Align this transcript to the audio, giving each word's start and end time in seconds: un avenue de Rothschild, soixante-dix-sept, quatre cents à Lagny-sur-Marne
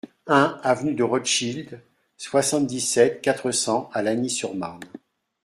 un 0.25 0.59
avenue 0.63 0.95
de 0.95 1.03
Rothschild, 1.03 1.79
soixante-dix-sept, 2.17 3.21
quatre 3.21 3.51
cents 3.51 3.87
à 3.93 4.01
Lagny-sur-Marne 4.01 4.79